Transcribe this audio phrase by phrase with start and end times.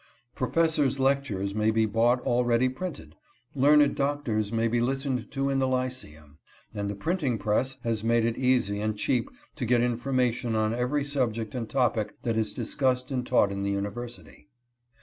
[0.33, 3.13] Professors' lectures may be bought already printed,
[3.53, 6.39] learned doctors may be listened to in the lyceum,
[6.73, 11.03] and the printing press has made it easy and cheap to get information on every
[11.03, 14.49] subject and topic that is discussed and taught in the university.